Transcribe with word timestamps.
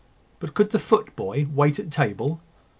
But 0.39 0.55
could 0.55 0.71
the 0.71 0.79
footboy 0.79 1.45
wait 1.53 1.77
at 1.77 1.91
table? 1.91 2.41